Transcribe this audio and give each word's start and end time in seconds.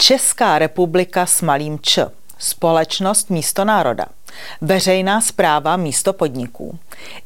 Česká 0.00 0.58
republika 0.58 1.26
s 1.26 1.42
malým 1.42 1.78
č. 1.78 2.06
Společnost 2.38 3.30
místo 3.30 3.64
národa. 3.64 4.06
Veřejná 4.60 5.20
zpráva 5.20 5.76
místo 5.76 6.12
podniků. 6.12 6.78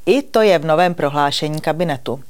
I 0.07 0.23
to 0.23 0.43
je 0.43 0.59
v 0.59 0.65
novém 0.65 0.95
prohlášení 0.95 1.61
kabinetu. 1.61 2.23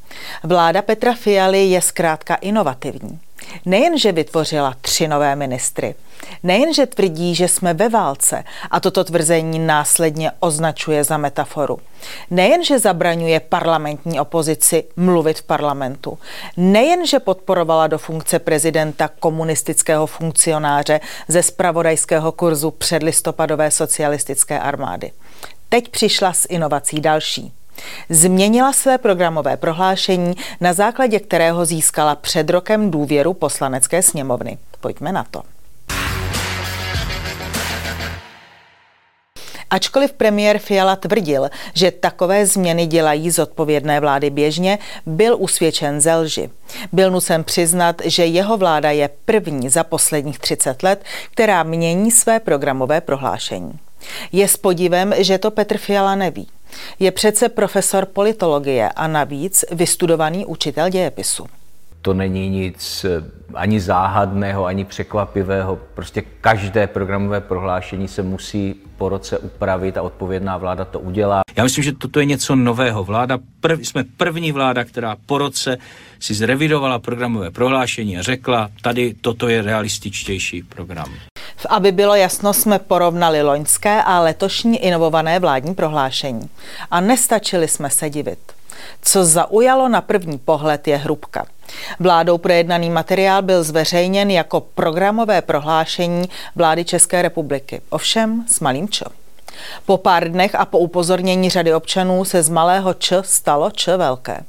Vláda 0.42 0.82
Petra 0.82 1.14
Fialy 1.14 1.64
je 1.64 1.80
zkrátka 1.80 2.34
inovativní. 2.34 3.20
Nejenže 3.66 4.12
vytvořila 4.12 4.74
tři 4.80 5.08
nové 5.08 5.36
ministry, 5.36 5.94
nejenže 6.42 6.86
tvrdí, 6.86 7.34
že 7.34 7.48
jsme 7.48 7.74
ve 7.74 7.88
válce 7.88 8.44
a 8.70 8.80
toto 8.80 9.04
tvrzení 9.04 9.58
následně 9.58 10.30
označuje 10.40 11.04
za 11.04 11.16
metaforu. 11.16 11.78
Nejenže 12.30 12.78
zabraňuje 12.78 13.40
parlamentní 13.40 14.20
opozici 14.20 14.84
mluvit 14.96 15.38
v 15.38 15.42
parlamentu, 15.42 16.18
nejenže 16.56 17.18
podporovala 17.18 17.86
do 17.86 17.98
funkce 17.98 18.38
prezidenta 18.38 19.08
komunistického 19.20 20.06
funkcionáře 20.06 21.00
ze 21.28 21.42
spravodajského 21.42 22.32
kurzu 22.32 22.70
předlistopadové 22.70 23.70
socialistické 23.70 24.60
armády. 24.60 25.12
Teď 25.68 25.88
přišla 25.88 26.32
s 26.32 26.46
inovací 26.48 27.00
další– 27.00 27.52
Změnila 28.08 28.72
své 28.72 28.98
programové 28.98 29.56
prohlášení, 29.56 30.34
na 30.60 30.72
základě 30.72 31.20
kterého 31.20 31.64
získala 31.64 32.14
před 32.14 32.50
rokem 32.50 32.90
důvěru 32.90 33.34
poslanecké 33.34 34.02
sněmovny. 34.02 34.58
Pojďme 34.80 35.12
na 35.12 35.24
to. 35.30 35.42
Ačkoliv 39.70 40.12
premiér 40.12 40.58
Fiala 40.58 40.96
tvrdil, 40.96 41.50
že 41.74 41.90
takové 41.90 42.46
změny 42.46 42.86
dělají 42.86 43.30
zodpovědné 43.30 44.00
vlády 44.00 44.30
běžně, 44.30 44.78
byl 45.06 45.36
usvědčen 45.38 46.00
ze 46.00 46.14
lži. 46.14 46.50
Byl 46.92 47.10
nucen 47.10 47.44
přiznat, 47.44 48.02
že 48.04 48.26
jeho 48.26 48.56
vláda 48.56 48.90
je 48.90 49.10
první 49.24 49.68
za 49.68 49.84
posledních 49.84 50.38
30 50.38 50.82
let, 50.82 51.04
která 51.32 51.62
mění 51.62 52.10
své 52.10 52.40
programové 52.40 53.00
prohlášení. 53.00 53.78
Je 54.32 54.48
s 54.48 54.56
podivem, 54.56 55.14
že 55.18 55.38
to 55.38 55.50
Petr 55.50 55.78
Fiala 55.78 56.14
neví. 56.14 56.48
Je 56.98 57.10
přece 57.10 57.48
profesor 57.48 58.06
politologie 58.06 58.88
a 58.88 59.06
navíc 59.06 59.64
vystudovaný 59.72 60.46
učitel 60.46 60.88
dějepisu. 60.88 61.46
To 62.02 62.14
není 62.14 62.48
nic 62.48 63.04
eh, 63.04 63.24
ani 63.54 63.80
záhadného, 63.80 64.64
ani 64.64 64.84
překvapivého. 64.84 65.78
Prostě 65.94 66.22
každé 66.40 66.86
programové 66.86 67.40
prohlášení 67.40 68.08
se 68.08 68.22
musí 68.22 68.74
po 68.96 69.08
roce 69.08 69.38
upravit 69.38 69.96
a 69.96 70.02
odpovědná 70.02 70.56
vláda 70.56 70.84
to 70.84 71.00
udělá. 71.00 71.40
Já 71.56 71.64
myslím, 71.64 71.84
že 71.84 71.92
toto 71.92 72.20
je 72.20 72.26
něco 72.26 72.56
nového. 72.56 73.04
Vláda, 73.04 73.38
prv, 73.60 73.80
jsme 73.80 74.04
první 74.16 74.52
vláda, 74.52 74.84
která 74.84 75.16
po 75.26 75.38
roce 75.38 75.78
si 76.20 76.34
zrevidovala 76.34 76.98
programové 76.98 77.50
prohlášení 77.50 78.18
a 78.18 78.22
řekla, 78.22 78.70
tady 78.82 79.14
toto 79.20 79.48
je 79.48 79.62
realističtější 79.62 80.62
program. 80.62 81.08
Aby 81.70 81.92
bylo 81.92 82.14
jasno, 82.14 82.52
jsme 82.52 82.78
porovnali 82.78 83.42
loňské 83.42 84.02
a 84.02 84.20
letošní 84.20 84.78
inovované 84.78 85.38
vládní 85.38 85.74
prohlášení. 85.74 86.50
A 86.90 87.00
nestačili 87.00 87.68
jsme 87.68 87.90
se 87.90 88.10
divit. 88.10 88.38
Co 89.02 89.24
zaujalo 89.24 89.88
na 89.88 90.00
první 90.00 90.38
pohled 90.38 90.88
je 90.88 90.96
hrubka. 90.96 91.46
Vládou 92.00 92.38
projednaný 92.38 92.90
materiál 92.90 93.42
byl 93.42 93.64
zveřejněn 93.64 94.30
jako 94.30 94.60
programové 94.60 95.42
prohlášení 95.42 96.28
vlády 96.56 96.84
České 96.84 97.22
republiky. 97.22 97.80
Ovšem 97.90 98.44
s 98.48 98.60
malým 98.60 98.88
čo. 98.88 99.04
Po 99.86 99.96
pár 99.96 100.28
dnech 100.28 100.54
a 100.54 100.64
po 100.64 100.78
upozornění 100.78 101.50
řady 101.50 101.74
občanů 101.74 102.24
se 102.24 102.42
z 102.42 102.48
malého 102.48 102.94
č 102.94 103.22
stalo 103.22 103.70
č 103.70 103.96
velké. 103.96 104.44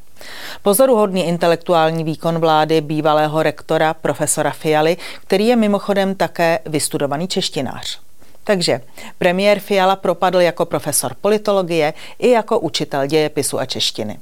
Pozoruhodný 0.61 1.27
intelektuální 1.27 2.03
výkon 2.03 2.39
vlády 2.39 2.81
bývalého 2.81 3.43
rektora 3.43 3.93
profesora 3.93 4.51
Fialy, 4.51 4.97
který 5.21 5.47
je 5.47 5.55
mimochodem 5.55 6.15
také 6.15 6.59
vystudovaný 6.65 7.27
češtinář. 7.27 7.99
Takže 8.43 8.81
premiér 9.17 9.59
Fiala 9.59 9.95
propadl 9.95 10.41
jako 10.41 10.65
profesor 10.65 11.15
politologie 11.21 11.93
i 12.19 12.29
jako 12.29 12.59
učitel 12.59 13.05
dějepisu 13.07 13.59
a 13.59 13.65
češtiny. 13.65 14.19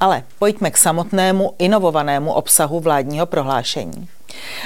Ale 0.00 0.22
pojďme 0.38 0.70
k 0.70 0.76
samotnému 0.76 1.54
inovovanému 1.58 2.32
obsahu 2.32 2.80
vládního 2.80 3.26
prohlášení. 3.26 4.08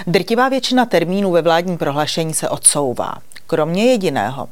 Drtivá 0.07 0.49
většina 0.49 0.87
termínů 0.87 1.31
ve 1.31 1.43
vládním 1.43 1.79
prohlášení 1.79 2.35
se 2.35 2.49
odsouvá 2.49 3.15
kromě 3.53 3.85
jediného. 3.85 4.49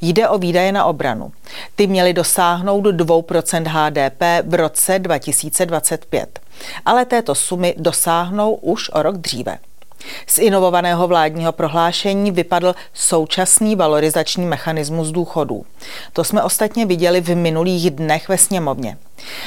Jde 0.00 0.28
o 0.28 0.38
výdaje 0.38 0.72
na 0.72 0.84
obranu. 0.84 1.32
Ty 1.76 1.86
měly 1.86 2.12
dosáhnout 2.12 2.84
2% 2.84 3.64
HDP 3.66 4.46
v 4.48 4.54
roce 4.54 4.98
2025. 4.98 6.40
Ale 6.84 7.04
této 7.04 7.34
sumy 7.34 7.74
dosáhnou 7.78 8.54
už 8.54 8.90
o 8.90 9.02
rok 9.02 9.16
dříve. 9.16 9.58
Z 10.26 10.38
inovovaného 10.38 11.08
vládního 11.08 11.52
prohlášení 11.52 12.30
vypadl 12.30 12.74
současný 12.94 13.76
valorizační 13.76 14.46
mechanismus 14.46 15.08
důchodů. 15.08 15.64
To 16.12 16.24
jsme 16.24 16.42
ostatně 16.42 16.86
viděli 16.86 17.20
v 17.20 17.36
minulých 17.36 17.90
dnech 17.90 18.28
ve 18.28 18.38
sněmovně. 18.38 18.98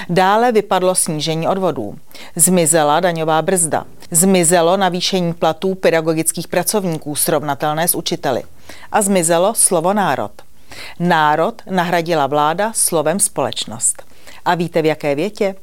Dále 0.09 0.51
vypadlo 0.51 0.95
snížení 0.95 1.47
odvodů. 1.47 1.95
Zmizela 2.35 2.99
daňová 2.99 3.41
brzda. 3.41 3.85
Zmizelo 4.11 4.77
navýšení 4.77 5.33
platů 5.33 5.75
pedagogických 5.75 6.47
pracovníků 6.47 7.16
srovnatelné 7.16 7.87
s 7.87 7.95
učiteli. 7.95 8.43
A 8.92 9.02
zmizelo 9.02 9.53
slovo 9.53 9.94
národ. 9.94 10.31
Národ 11.00 11.62
nahradila 11.70 12.28
vláda 12.28 12.74
slovem 12.76 13.20
společnost. 13.20 14.03
A 14.46 14.56
víte 14.56 14.81
v 14.81 14.86
jaké 14.86 15.16
větě? 15.16 15.56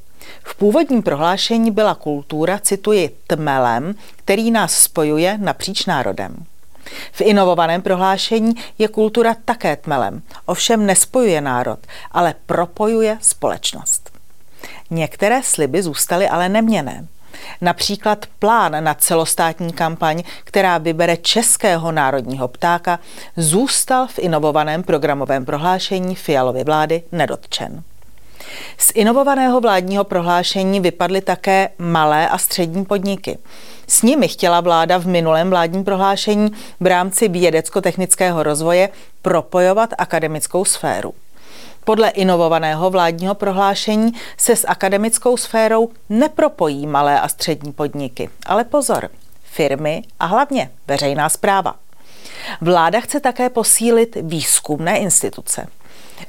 V 0.42 0.54
původním 0.54 1.02
prohlášení 1.02 1.70
byla 1.70 1.94
kultura, 1.94 2.58
cituji, 2.58 3.16
tmelem, 3.26 3.94
který 4.16 4.50
nás 4.50 4.74
spojuje 4.74 5.38
napříč 5.38 5.86
národem. 5.86 6.44
V 7.12 7.20
inovovaném 7.20 7.82
prohlášení 7.82 8.54
je 8.78 8.88
kultura 8.88 9.36
také 9.44 9.76
tmelem, 9.76 10.22
ovšem 10.46 10.86
nespojuje 10.86 11.40
národ, 11.40 11.78
ale 12.12 12.34
propojuje 12.46 13.18
společnost. 13.20 14.10
Některé 14.90 15.42
sliby 15.42 15.82
zůstaly 15.82 16.28
ale 16.28 16.48
neměné. 16.48 17.06
Například 17.60 18.26
plán 18.38 18.84
na 18.84 18.94
celostátní 18.94 19.72
kampaň, 19.72 20.22
která 20.44 20.78
vybere 20.78 21.16
českého 21.16 21.92
národního 21.92 22.48
ptáka, 22.48 22.98
zůstal 23.36 24.06
v 24.06 24.18
inovovaném 24.18 24.82
programovém 24.82 25.44
prohlášení 25.44 26.14
Fialovy 26.14 26.64
vlády 26.64 27.02
nedotčen. 27.12 27.82
Z 28.78 28.92
inovovaného 28.94 29.60
vládního 29.60 30.04
prohlášení 30.04 30.80
vypadly 30.80 31.20
také 31.20 31.68
malé 31.78 32.28
a 32.28 32.38
střední 32.38 32.84
podniky. 32.84 33.38
S 33.86 34.02
nimi 34.02 34.28
chtěla 34.28 34.60
vláda 34.60 34.98
v 34.98 35.06
minulém 35.06 35.50
vládním 35.50 35.84
prohlášení 35.84 36.52
v 36.80 36.86
rámci 36.86 37.28
vědecko-technického 37.28 38.42
rozvoje 38.42 38.88
propojovat 39.22 39.90
akademickou 39.98 40.64
sféru. 40.64 41.14
Podle 41.84 42.08
inovovaného 42.08 42.90
vládního 42.90 43.34
prohlášení 43.34 44.12
se 44.36 44.56
s 44.56 44.66
akademickou 44.66 45.36
sférou 45.36 45.90
nepropojí 46.08 46.86
malé 46.86 47.20
a 47.20 47.28
střední 47.28 47.72
podniky. 47.72 48.30
Ale 48.46 48.64
pozor, 48.64 49.10
firmy 49.44 50.02
a 50.20 50.26
hlavně 50.26 50.70
veřejná 50.86 51.28
zpráva. 51.28 51.74
Vláda 52.60 53.00
chce 53.00 53.20
také 53.20 53.50
posílit 53.50 54.16
výzkumné 54.20 54.98
instituce. 54.98 55.66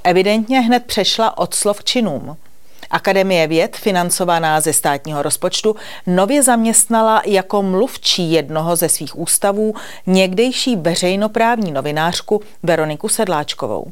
Evidentně 0.03 0.59
hned 0.59 0.85
přešla 0.85 1.37
od 1.37 1.53
slov 1.53 1.79
k 1.79 1.83
činům. 1.83 2.37
Akademie 2.89 3.47
věd, 3.47 3.75
financovaná 3.75 4.61
ze 4.61 4.73
státního 4.73 5.21
rozpočtu, 5.21 5.75
nově 6.07 6.43
zaměstnala 6.43 7.21
jako 7.25 7.61
mluvčí 7.61 8.31
jednoho 8.31 8.75
ze 8.75 8.89
svých 8.89 9.19
ústavů 9.19 9.75
někdejší 10.05 10.75
veřejnoprávní 10.75 11.71
novinářku 11.71 12.41
Veroniku 12.63 13.09
Sedláčkovou. 13.09 13.91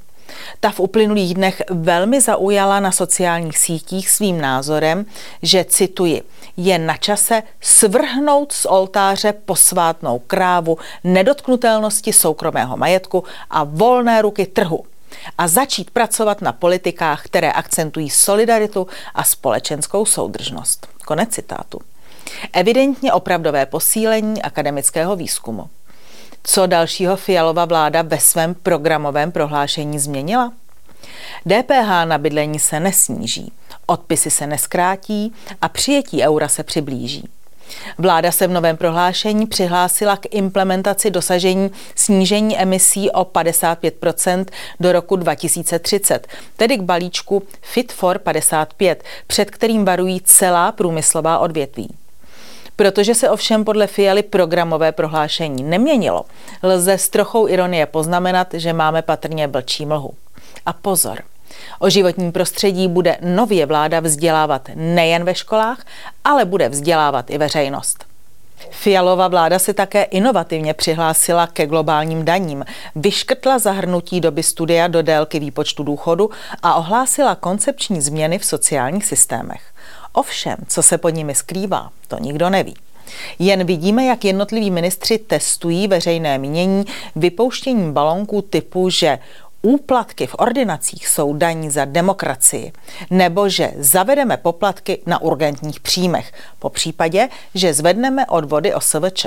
Ta 0.60 0.72
v 0.72 0.80
uplynulých 0.80 1.34
dnech 1.34 1.62
velmi 1.70 2.22
zaujala 2.22 2.80
na 2.80 2.92
sociálních 2.92 3.58
sítích 3.58 4.10
svým 4.10 4.42
názorem, 4.42 5.06
že, 5.42 5.64
cituji, 5.64 6.22
je 6.58 6.80
na 6.80 6.98
čase 6.98 7.44
svrhnout 7.62 8.52
z 8.52 8.66
oltáře 8.66 9.34
posvátnou 9.34 10.20
krávu 10.20 10.78
nedotknutelnosti 11.04 12.14
soukromého 12.14 12.78
majetku 12.78 13.24
a 13.50 13.64
volné 13.64 14.22
ruky 14.22 14.46
trhu 14.46 14.84
a 15.38 15.48
začít 15.48 15.92
pracovat 15.92 16.42
na 16.42 16.52
politikách, 16.52 17.26
které 17.26 17.52
akcentují 17.52 18.10
solidaritu 18.10 18.88
a 19.16 19.24
společenskou 19.24 20.06
soudržnost. 20.06 20.88
Konec 21.06 21.30
citátu. 21.30 21.80
Evidentně 22.54 23.14
opravdové 23.14 23.66
posílení 23.66 24.42
akademického 24.42 25.16
výzkumu. 25.16 25.70
Co 26.44 26.66
dalšího 26.66 27.16
Fialova 27.16 27.66
vláda 27.66 28.02
ve 28.02 28.20
svém 28.20 28.54
programovém 28.54 29.32
prohlášení 29.32 30.00
změnila? 30.00 30.54
DPH 31.46 32.06
na 32.06 32.18
bydlení 32.18 32.60
se 32.60 32.80
nesníží, 32.80 33.52
odpisy 33.86 34.32
se 34.32 34.48
neskrátí 34.48 35.34
a 35.62 35.70
přijetí 35.70 36.24
eura 36.24 36.48
se 36.48 36.64
přiblíží. 36.64 37.30
Vláda 37.98 38.32
se 38.32 38.48
v 38.48 38.52
novém 38.52 38.78
prohlášení 38.78 39.48
přihlásila 39.48 40.18
k 40.18 40.26
implementaci 40.32 41.12
dosažení 41.12 41.72
snížení 41.96 42.58
emisí 42.58 43.12
o 43.12 43.24
55% 43.24 44.46
do 44.80 44.92
roku 44.92 45.16
2030, 45.16 46.28
tedy 46.58 46.78
k 46.78 46.82
balíčku 46.82 47.44
Fit 47.62 47.92
for 47.94 48.20
55, 48.20 49.04
před 49.28 49.52
kterým 49.52 49.86
varují 49.86 50.22
celá 50.22 50.72
průmyslová 50.72 51.40
odvětví. 51.40 51.96
Protože 52.82 53.16
se 53.16 53.30
ovšem 53.30 53.66
podle 53.66 53.88
Fialy 53.88 54.24
programové 54.24 54.92
prohlášení 54.92 55.64
neměnilo, 55.64 56.26
lze 56.64 56.94
s 56.94 57.10
trochou 57.10 57.48
ironie 57.48 57.86
poznamenat, 57.86 58.48
že 58.54 58.74
máme 58.74 59.02
patrně 59.02 59.48
blčí 59.48 59.86
mlhu. 59.86 60.14
A 60.66 60.74
pozor, 60.74 61.20
O 61.80 61.90
životním 61.90 62.32
prostředí 62.32 62.88
bude 62.88 63.18
nově 63.22 63.66
vláda 63.66 64.00
vzdělávat 64.00 64.70
nejen 64.76 65.24
ve 65.24 65.36
školách, 65.36 65.86
ale 66.24 66.46
bude 66.46 66.70
vzdělávat 66.70 67.30
i 67.30 67.38
veřejnost. 67.38 68.06
Fialová 68.72 69.28
vláda 69.28 69.60
se 69.60 69.74
také 69.74 70.04
inovativně 70.04 70.74
přihlásila 70.74 71.48
ke 71.48 71.66
globálním 71.66 72.26
daním, 72.26 72.66
vyškrtla 72.96 73.60
zahrnutí 73.60 74.22
doby 74.22 74.44
studia 74.44 74.88
do 74.88 75.02
délky 75.02 75.40
výpočtu 75.40 75.84
důchodu 75.84 76.30
a 76.64 76.76
ohlásila 76.76 77.36
koncepční 77.36 78.02
změny 78.02 78.40
v 78.40 78.46
sociálních 78.46 79.06
systémech. 79.06 79.62
Ovšem, 80.14 80.56
co 80.68 80.84
se 80.84 80.98
pod 80.98 81.10
nimi 81.10 81.36
skrývá, 81.36 81.90
to 82.08 82.18
nikdo 82.20 82.50
neví. 82.50 82.76
Jen 83.40 83.64
vidíme, 83.64 84.06
jak 84.06 84.26
jednotliví 84.26 84.72
ministři 84.72 85.18
testují 85.18 85.88
veřejné 85.88 86.38
mínění 86.38 86.86
vypouštěním 87.16 87.94
balonků 87.94 88.42
typu, 88.42 88.90
že 88.90 89.20
úplatky 89.62 90.28
v 90.28 90.36
ordinacích 90.38 91.08
jsou 91.08 91.34
daní 91.34 91.70
za 91.70 91.86
demokracii, 91.86 92.72
nebo 93.10 93.50
že 93.50 93.72
zavedeme 93.78 94.38
poplatky 94.38 95.00
na 95.06 95.22
urgentních 95.22 95.80
příjmech, 95.80 96.34
po 96.60 96.70
případě, 96.70 97.30
že 97.56 97.74
zvedneme 97.74 98.26
odvody 98.26 98.74
OSVČ. 98.74 99.26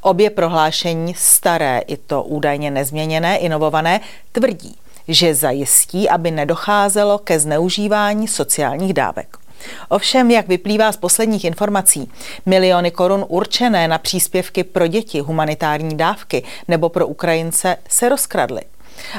Obě 0.00 0.30
prohlášení, 0.30 1.14
staré 1.14 1.78
i 1.86 1.96
to 1.96 2.22
údajně 2.22 2.70
nezměněné, 2.70 3.36
inovované, 3.36 4.00
tvrdí, 4.32 4.76
že 5.08 5.34
zajistí, 5.34 6.08
aby 6.08 6.30
nedocházelo 6.30 7.18
ke 7.18 7.40
zneužívání 7.40 8.28
sociálních 8.28 8.92
dávek. 8.94 9.43
Ovšem, 9.88 10.30
jak 10.30 10.48
vyplývá 10.48 10.92
z 10.92 10.96
posledních 10.96 11.44
informací, 11.44 12.12
miliony 12.46 12.90
korun 12.90 13.24
určené 13.28 13.88
na 13.88 13.98
příspěvky 13.98 14.64
pro 14.64 14.86
děti, 14.86 15.20
humanitární 15.20 15.96
dávky 15.96 16.42
nebo 16.68 16.88
pro 16.88 17.06
Ukrajince 17.06 17.76
se 17.88 18.08
rozkradly. 18.08 18.62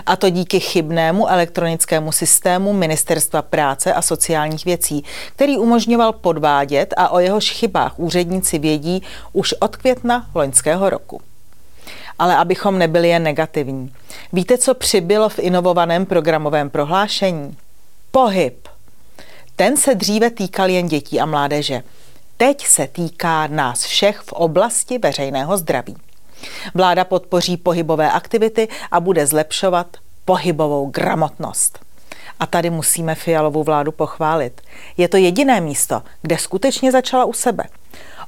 A 0.05 0.15
to 0.15 0.29
díky 0.29 0.59
chybnému 0.59 1.29
elektronickému 1.29 2.11
systému 2.11 2.73
Ministerstva 2.73 3.41
práce 3.41 3.93
a 3.93 4.01
sociálních 4.01 4.65
věcí, 4.65 5.03
který 5.35 5.57
umožňoval 5.57 6.13
podvádět 6.13 6.93
a 6.97 7.09
o 7.09 7.19
jehož 7.19 7.51
chybách 7.51 7.99
úředníci 7.99 8.59
vědí 8.59 9.03
už 9.33 9.53
od 9.59 9.75
května 9.75 10.27
loňského 10.35 10.89
roku. 10.89 11.21
Ale 12.19 12.35
abychom 12.35 12.79
nebyli 12.79 13.09
jen 13.09 13.23
negativní. 13.23 13.93
Víte, 14.33 14.57
co 14.57 14.73
přibylo 14.73 15.29
v 15.29 15.39
inovovaném 15.39 16.05
programovém 16.05 16.69
prohlášení? 16.69 17.57
Pohyb. 18.11 18.67
Ten 19.55 19.77
se 19.77 19.95
dříve 19.95 20.29
týkal 20.29 20.69
jen 20.69 20.87
dětí 20.87 21.19
a 21.19 21.25
mládeže. 21.25 21.83
Teď 22.37 22.65
se 22.67 22.87
týká 22.87 23.47
nás 23.47 23.83
všech 23.83 24.19
v 24.19 24.33
oblasti 24.33 24.97
veřejného 24.97 25.57
zdraví. 25.57 25.95
Vláda 26.73 27.03
podpoří 27.03 27.57
pohybové 27.57 28.11
aktivity 28.11 28.67
a 28.91 28.99
bude 28.99 29.27
zlepšovat 29.27 29.97
pohybovou 30.25 30.85
gramotnost. 30.85 31.79
A 32.39 32.45
tady 32.45 32.69
musíme 32.69 33.15
Fialovou 33.15 33.63
vládu 33.63 33.91
pochválit. 33.91 34.61
Je 34.97 35.07
to 35.07 35.17
jediné 35.17 35.61
místo, 35.61 36.01
kde 36.21 36.37
skutečně 36.37 36.91
začala 36.91 37.25
u 37.25 37.33
sebe. 37.33 37.63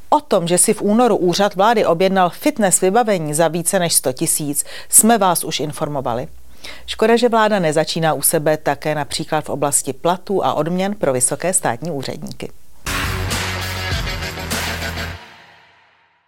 O 0.09 0.19
tom, 0.19 0.47
že 0.47 0.57
si 0.57 0.73
v 0.73 0.81
únoru 0.81 1.17
úřad 1.17 1.55
vlády 1.55 1.85
objednal 1.85 2.29
fitness 2.29 2.81
vybavení 2.81 3.33
za 3.33 3.47
více 3.47 3.79
než 3.79 3.93
100 3.93 4.13
tisíc, 4.13 4.65
jsme 4.89 5.17
vás 5.17 5.43
už 5.43 5.59
informovali. 5.59 6.27
Škoda, 6.85 7.15
že 7.15 7.29
vláda 7.29 7.59
nezačíná 7.59 8.13
u 8.13 8.21
sebe 8.21 8.57
také 8.57 8.95
například 8.95 9.45
v 9.45 9.49
oblasti 9.49 9.93
platů 9.93 10.45
a 10.45 10.53
odměn 10.53 10.95
pro 10.95 11.13
vysoké 11.13 11.53
státní 11.53 11.91
úředníky. 11.91 12.51